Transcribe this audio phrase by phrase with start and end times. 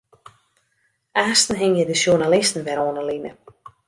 [1.13, 3.31] Aansten hingje de sjoernalisten wer oan 'e line.